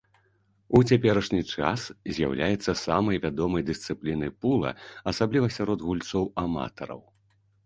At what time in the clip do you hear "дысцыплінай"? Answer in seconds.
3.69-4.31